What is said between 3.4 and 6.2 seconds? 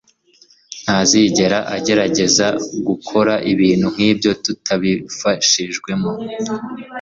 ibintu nkibyo tutabifashijwemo.